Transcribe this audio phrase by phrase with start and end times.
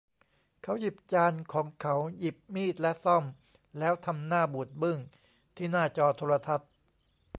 [0.63, 3.23] เขาหยิบจานของเขาหยิบมีดและส้อม
[3.79, 4.99] แล้วทำหน้าบูดบึ้ง
[5.55, 6.69] ที่หน้าจอโทรทัศน์